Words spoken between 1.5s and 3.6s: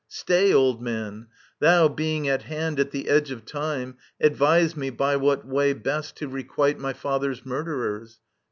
thou, being at hand At the edge of